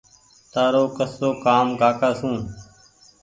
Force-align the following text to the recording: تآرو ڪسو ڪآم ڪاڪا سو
تآرو 0.51 0.83
ڪسو 0.97 1.29
ڪآم 1.45 1.67
ڪاڪا 1.79 2.09
سو 2.19 2.31